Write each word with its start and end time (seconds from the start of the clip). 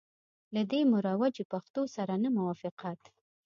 له 0.55 0.61
دې 0.71 0.81
مروجي 0.91 1.43
پښتو 1.51 1.81
سره 1.95 2.13
نه 2.23 2.29
موافقت. 2.37 3.01